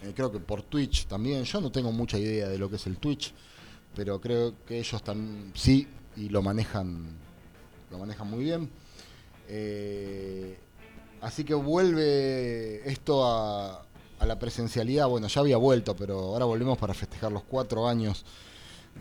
[0.04, 1.46] eh, creo que por Twitch también.
[1.46, 3.34] Yo no tengo mucha idea de lo que es el Twitch,
[3.96, 7.08] pero creo que ellos también sí y lo manejan,
[7.90, 8.70] lo manejan muy bien.
[9.48, 10.60] Eh,
[11.26, 13.82] así que vuelve esto a,
[14.22, 15.08] la presencialidad.
[15.08, 18.26] Bueno, ya había vuelto, pero ahora volvemos para festejar los cuatro años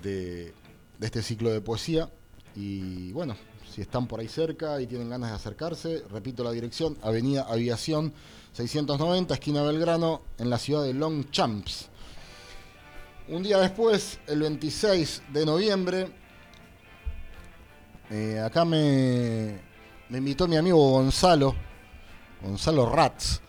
[0.02, 0.52] de,
[1.00, 2.10] este ciclo de poesía.
[2.56, 3.36] Y bueno,
[3.70, 8.12] si están por ahí cerca y tienen ganas de acercarse, repito la dirección, Avenida Aviación
[8.52, 11.88] 690, esquina Belgrano, en la ciudad de Longchamps.
[13.28, 16.08] Un día después, el 26 de noviembre,
[18.10, 19.58] eh, acá me
[20.10, 21.54] invitó mi amigo Gonzalo,
[22.44, 23.40] Gonzalo Ratz,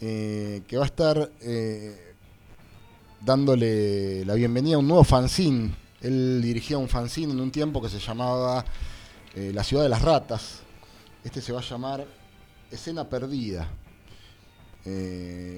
[0.00, 2.14] eh, que va a estar eh,
[3.20, 5.74] dándole la bienvenida a un nuevo fanzine.
[6.00, 8.64] Él dirigía un fanzine en un tiempo que se llamaba
[9.34, 10.60] eh, La Ciudad de las Ratas.
[11.24, 12.06] Este se va a llamar
[12.70, 13.68] Escena Perdida.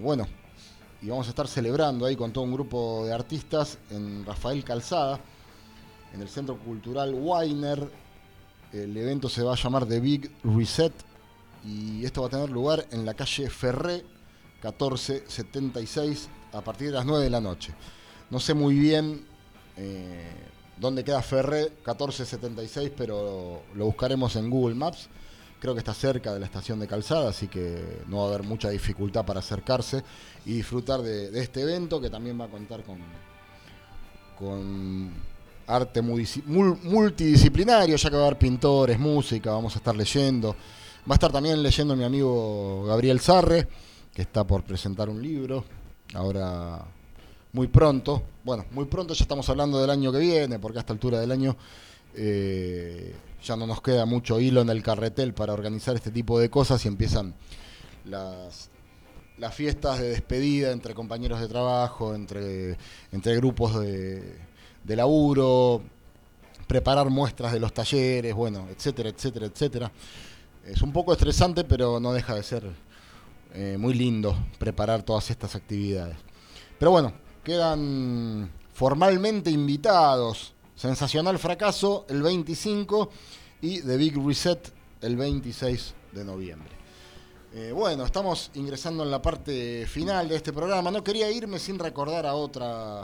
[0.03, 0.27] Bueno,
[1.01, 5.19] y vamos a estar celebrando ahí con todo un grupo de artistas en Rafael Calzada,
[6.13, 7.91] en el Centro Cultural Weiner.
[8.73, 10.93] El evento se va a llamar The Big Reset
[11.65, 14.05] y esto va a tener lugar en la calle Ferré
[14.63, 17.75] 1476 a partir de las 9 de la noche.
[18.31, 19.25] No sé muy bien
[19.77, 20.33] eh,
[20.79, 25.09] dónde queda Ferré 1476, pero lo buscaremos en Google Maps.
[25.59, 28.43] Creo que está cerca de la estación de Calzada, así que no va a haber
[28.43, 30.05] mucha dificultad para acercarse
[30.45, 32.99] y disfrutar de, este evento que también va a contar con,
[34.39, 35.11] con
[35.67, 40.55] arte multidisciplinario, ya que va a haber pintores, música, vamos a estar leyendo.
[41.07, 43.69] Va a estar también leyendo mi amigo Gabriel Sarre,
[44.15, 45.63] que está por presentar un libro,
[46.15, 46.83] ahora
[47.53, 48.23] muy pronto.
[48.43, 51.31] Bueno, muy pronto ya estamos hablando del año que viene, porque a esta altura del
[51.31, 51.59] año
[52.15, 56.49] eh, ya no nos queda mucho hilo en el carretel para organizar este tipo de
[56.49, 57.35] cosas y empiezan
[58.07, 58.71] las,
[59.37, 62.79] las fiestas de despedida entre compañeros de trabajo, entre,
[63.13, 64.39] entre grupos de,
[64.83, 65.83] de laburo,
[66.67, 69.93] preparar muestras de los talleres, bueno, etcétera, etcétera, etcétera.
[70.67, 72.65] Es un poco estresante, pero no deja de ser
[73.53, 76.17] eh, muy lindo preparar todas estas actividades.
[76.79, 77.13] Pero bueno,
[77.43, 80.55] quedan formalmente invitados.
[80.75, 83.11] Sensacional fracaso el 25
[83.61, 86.71] y The Big Reset el 26 de noviembre.
[87.53, 90.91] Eh, bueno, estamos ingresando en la parte final de este programa.
[90.91, 93.03] No quería irme sin recordar a otra,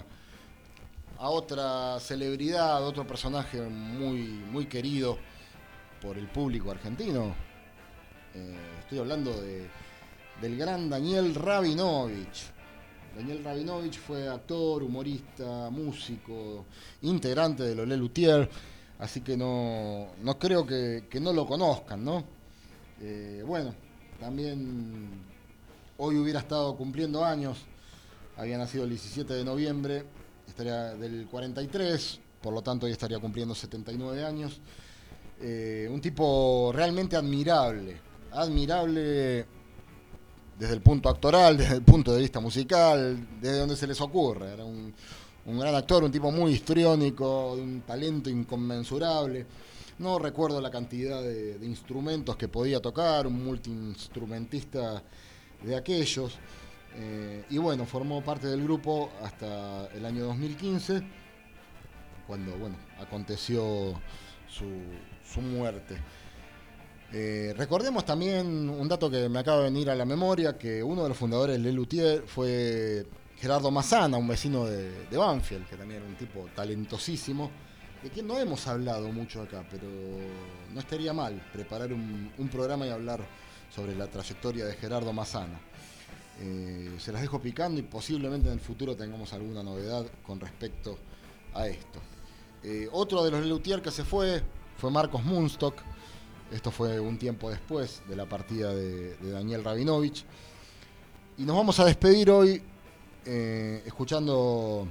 [1.19, 5.19] a otra celebridad, otro personaje muy, muy querido
[6.01, 7.50] por el público argentino.
[8.35, 9.69] Eh, estoy hablando de,
[10.41, 12.51] del gran Daniel Rabinovich.
[13.17, 16.67] Daniel Rabinovich fue actor, humorista, músico,
[17.03, 18.49] integrante de Lolé Luthier,
[19.01, 22.25] así que no, no creo que, que no lo conozcan, ¿no?
[23.01, 23.75] Eh, bueno,
[24.21, 25.25] también
[25.97, 27.59] hoy hubiera estado cumpliendo años,
[28.37, 30.05] había nacido el 17 de noviembre,
[30.47, 34.61] estaría del 43, por lo tanto hoy estaría cumpliendo 79 años.
[35.43, 37.97] Eh, un tipo realmente admirable,
[38.33, 39.47] admirable
[40.59, 44.53] desde el punto actoral, desde el punto de vista musical, desde donde se les ocurre.
[44.53, 44.93] Era un,
[45.47, 49.47] un gran actor, un tipo muy histriónico, de un talento inconmensurable.
[49.99, 55.03] No recuerdo la cantidad de, instrumentos que podía tocar, un multiinstrumentista
[55.63, 56.39] de aquellos.
[56.95, 61.03] Eh, y bueno, formó parte del grupo hasta el año 2015,
[62.27, 64.01] cuando bueno, aconteció
[64.49, 64.67] su,
[65.23, 65.99] su muerte.
[67.13, 71.03] Eh, recordemos también un dato que me acaba de venir a la memoria, que uno
[71.03, 73.05] de los fundadores de Luthier fue
[73.37, 77.51] Gerardo Mazana, un vecino de, Banfield, que también era un tipo talentosísimo,
[78.03, 79.89] de quien no hemos hablado mucho acá, pero
[80.73, 83.21] no estaría mal preparar un, programa y hablar
[83.75, 85.61] sobre la trayectoria de Gerardo Mazana.
[86.39, 90.97] Eh, se las dejo picando y posiblemente en el futuro tengamos alguna novedad con respecto
[91.55, 91.99] a esto.
[92.63, 94.43] Eh, otro de los Luthier que se fue
[94.77, 95.75] fue Marcos Munstock,
[96.51, 100.25] esto fue un tiempo después de la partida de, Daniel Rabinovich.
[101.39, 102.63] Y nos vamos a despedir hoy
[103.25, 104.87] eh, escuchando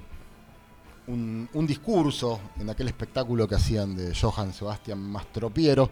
[1.08, 5.90] un, discurso en aquel espectáculo que hacían de Johann Sebastian Mastropiero.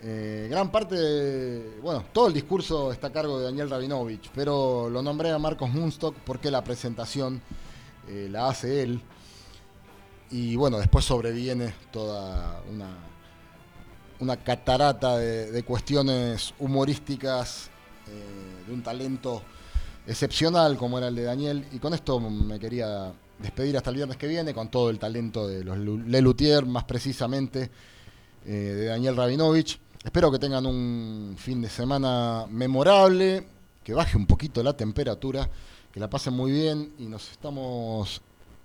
[0.00, 5.02] Eh, gran parte, bueno, todo el discurso está a cargo de Daniel Rabinovich, pero lo
[5.02, 7.42] nombré a Marcos Munstock porque la presentación
[8.06, 9.02] eh, la hace él.
[10.30, 12.90] Y bueno, después sobreviene toda una,
[14.20, 17.70] una catarata de, cuestiones humorísticas,
[18.08, 19.42] eh, de un talento
[20.06, 21.66] excepcional como era el de Daniel.
[21.72, 25.46] Y con esto me quería despedir hasta el viernes que viene, con todo el talento
[25.46, 27.70] de los Lelutier, más precisamente
[28.44, 29.78] eh, de Daniel Rabinovich.
[30.04, 33.46] Espero que tengan un fin de semana memorable,
[33.84, 35.48] que baje un poquito la temperatura,
[35.92, 38.20] que la pasen muy bien y nos estamos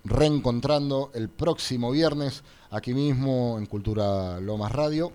[0.05, 5.13] reencontrando el próximo viernes aquí mismo en Cultura Lomas Radio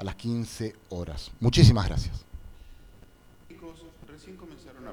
[0.00, 1.30] a las 15 horas.
[1.40, 2.24] Muchísimas gracias.
[4.08, 4.92] Recién comenzaron a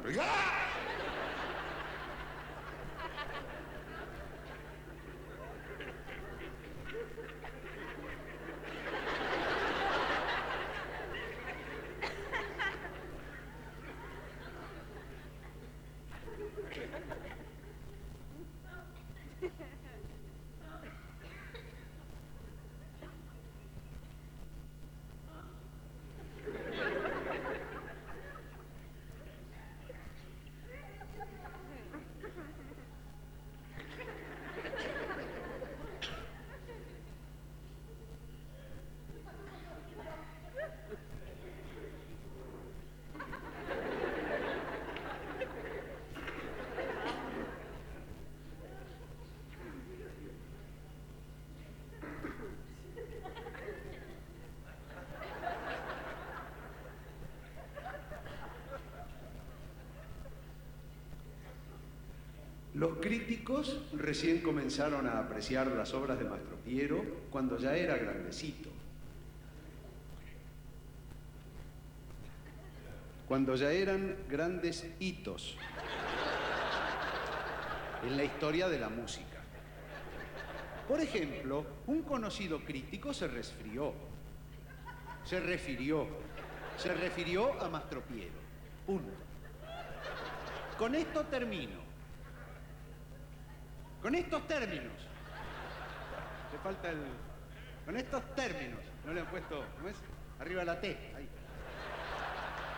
[62.78, 68.70] Los críticos recién comenzaron a apreciar las obras de Mastro Piero cuando ya era grandecito.
[73.28, 75.58] Cuando ya eran grandes hitos
[78.04, 79.42] en la historia de la música.
[80.88, 83.92] Por ejemplo, un conocido crítico se resfrió,
[85.26, 86.06] se refirió,
[86.78, 88.38] se refirió a Mastro Piero.
[88.86, 89.14] Punto.
[90.78, 91.87] Con esto termino.
[94.02, 94.94] Con estos términos.
[96.52, 97.00] Le falta el.
[97.86, 98.80] Con estos términos.
[99.06, 99.96] No le han puesto, ¿cómo es?
[100.40, 100.98] Arriba la T.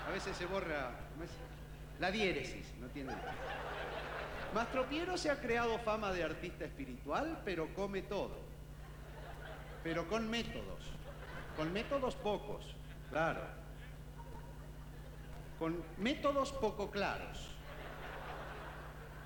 [0.08, 1.32] A veces se borra, ¿cómo es?
[2.00, 3.14] La diéresis, no tiene.
[4.54, 8.40] Mastropiero se ha creado fama de artista espiritual, pero come todo.
[9.84, 10.92] Pero con métodos.
[11.56, 12.76] Con métodos pocos,
[13.10, 13.42] claro.
[15.60, 17.59] Con métodos poco claros.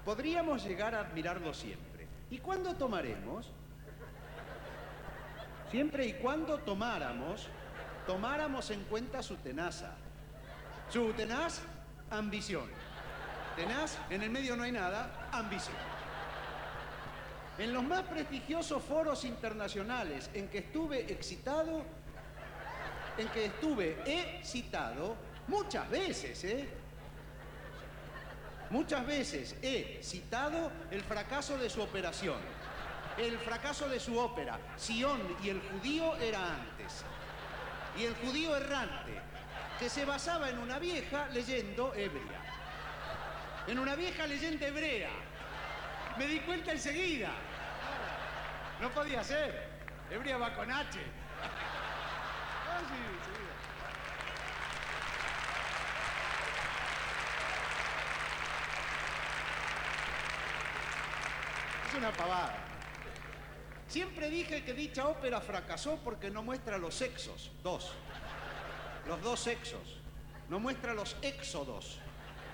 [0.06, 2.08] Podríamos llegar a admirarlo siempre.
[2.30, 3.52] ¿Y cuándo tomaremos?
[5.72, 7.48] Siempre y cuando tomáramos,
[8.06, 9.96] tomáramos en cuenta su tenaza.
[10.90, 11.62] Su tenaz
[12.10, 12.66] ambición.
[13.56, 15.78] Tenaz, en el medio no hay nada, ambición.
[17.58, 21.84] En los más prestigiosos foros internacionales en que estuve excitado,
[23.18, 25.16] en que estuve excitado,
[25.48, 26.83] muchas veces, ¿eh?
[28.70, 32.38] Muchas veces he citado el fracaso de su operación,
[33.18, 34.60] el fracaso de su ópera.
[34.78, 37.04] Sion y el judío era antes.
[37.98, 39.22] Y el judío errante,
[39.78, 42.42] que se basaba en una vieja leyendo hebrea.
[43.68, 45.10] En una vieja leyenda hebrea.
[46.18, 47.30] Me di cuenta enseguida.
[48.82, 49.70] No podía ser.
[50.10, 51.00] Hebrea va con H.
[51.42, 53.53] Ah, sí, enseguida.
[61.98, 62.58] Una pavada.
[63.88, 67.92] Siempre dije que dicha ópera fracasó porque no muestra los sexos, dos.
[69.08, 70.00] Los dos sexos.
[70.50, 72.00] No muestra los éxodos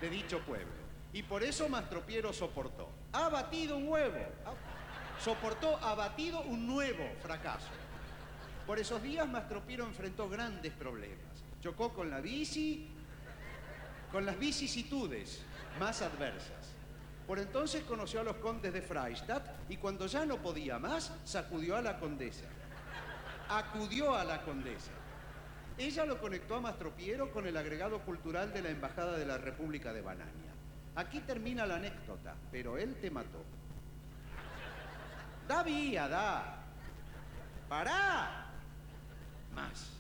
[0.02, 0.74] de dicho pueblo.
[1.14, 2.90] Y por eso Mastropiero soportó.
[3.14, 4.18] Ha batido un huevo.
[4.46, 7.68] Ha- soportó, ha batido un nuevo fracaso.
[8.68, 11.44] Por esos días Mastropiero enfrentó grandes problemas.
[11.62, 12.88] Chocó con la bici,
[14.12, 15.42] con las vicisitudes
[15.80, 16.59] más adversas.
[17.30, 21.76] Por entonces conoció a los condes de Freistadt y cuando ya no podía más, sacudió
[21.76, 22.46] a la condesa.
[23.50, 24.90] Acudió a la condesa.
[25.78, 29.94] Ella lo conectó a Mastropiero con el agregado cultural de la Embajada de la República
[29.94, 30.54] de Banania.
[30.96, 33.44] Aquí termina la anécdota, pero él te mató.
[35.48, 36.64] Da vía, da.
[37.70, 38.48] Pará.
[39.54, 39.92] Más.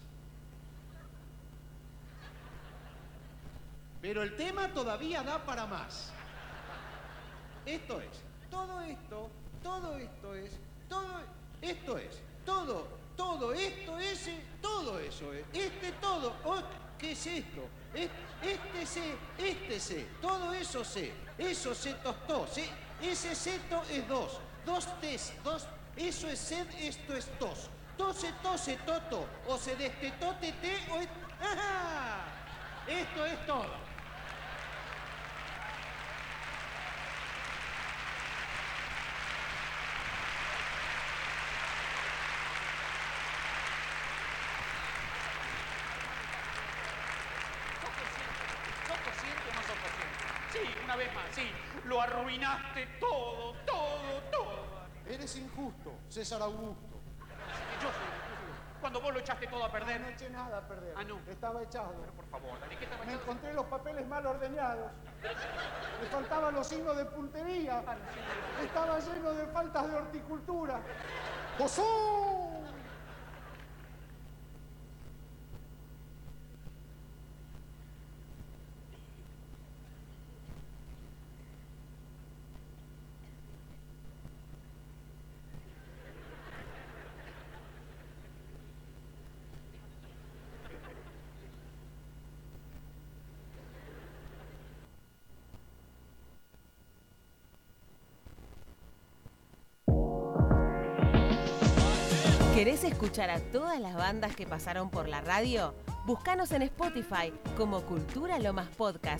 [4.02, 6.12] Pero el tema todavía da para más.
[7.70, 9.30] Esto es, todo esto,
[9.62, 10.52] todo esto es,
[10.90, 11.08] todo
[11.62, 16.62] esto es, todo, todo esto es, eh, todo eso es, este todo, oh,
[16.98, 17.62] ¿qué es esto?
[17.94, 18.10] Es-
[18.42, 22.66] Este se, este se, todo eso se, eso se tostó, se,
[23.02, 25.68] ese seto es dos, dos tes, dos,
[25.98, 30.96] eso es sed, esto es tos, tose, tose, toto, o se destetó, tete, o
[31.44, 32.26] ¡ajá!
[32.88, 33.76] Esto es todo.
[47.80, 48.44] ¿Sos consciente?
[48.88, 50.20] ¿Sos consciente o no sos consciente?
[50.54, 51.50] Sí, una vez más, sí.
[51.86, 54.70] Lo arruinaste todo, todo, todo.
[55.08, 57.00] Eres injusto, César Augusto.
[57.82, 60.02] Yo soy Cuando vos lo echaste todo a perder.
[60.02, 60.94] No eché nada a perder.
[60.96, 61.20] Ah, no.
[61.28, 61.94] Estaba echado.
[62.16, 64.92] Por favor, Dani, ¿qué te Me encontré los papeles mal ordeñados.
[66.02, 67.82] Me faltaban los signos de puntería.
[68.62, 70.82] Estaba lleno de faltas de horticultura.
[71.58, 72.39] ¡Josú!
[102.60, 105.74] ¿Querés escuchar a todas las bandas que pasaron por la radio?
[106.06, 109.06] Búscanos en Spotify como Cultura Lomas Podcast